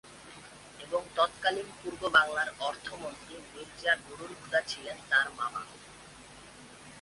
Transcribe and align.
এবং 0.79 1.01
তৎকালীন 1.15 1.69
পূর্ব 1.79 2.01
বাংলার 2.09 2.49
অর্থমন্ত্রী 2.59 3.35
মির্জা 3.51 3.93
নূরুল 3.95 4.31
হুদা 4.39 4.61
ছিলেন 4.67 4.97
তার 5.09 5.27
মামা। 5.37 5.61